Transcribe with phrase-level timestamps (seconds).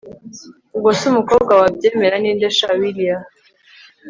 [0.75, 3.17] ubwo se umukobwa wabyemera ninde sha willia